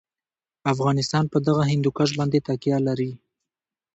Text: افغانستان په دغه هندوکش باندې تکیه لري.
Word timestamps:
افغانستان 0.73 1.25
په 1.33 1.37
دغه 1.47 1.63
هندوکش 1.71 2.09
باندې 2.19 2.43
تکیه 2.47 2.79
لري. 2.87 3.11